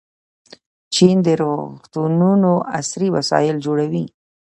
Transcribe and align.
چین 0.93 1.15
د 1.25 1.27
روغتونونو 1.41 2.51
عصري 2.79 3.07
وسایل 3.15 3.55
جوړوي. 3.65 4.05